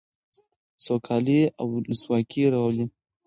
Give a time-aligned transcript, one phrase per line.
[0.85, 2.85] سوکالي او ولسواکي راولي.